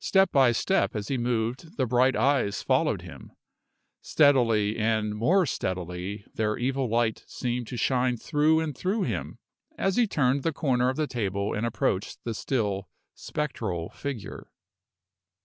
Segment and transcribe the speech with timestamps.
[0.00, 3.30] Step by step as he moved the bright eyes followed him.
[4.02, 9.38] Steadily and more steadily their evil light seemed to shine through and through him,
[9.78, 14.50] as he turned the corner of the table and approached the still, spectral figure.